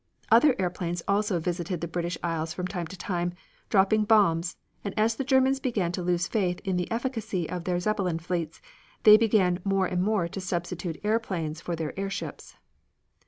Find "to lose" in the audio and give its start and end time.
5.91-6.27